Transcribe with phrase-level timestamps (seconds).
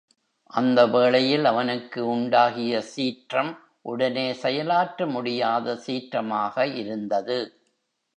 [0.49, 3.51] அந்த வேளையில் அவனுக்கு உண்டாகிய சீற்றம்
[3.81, 7.39] உடனே செயலாற்ற முடியாத சீற்றமாக இருந்தது.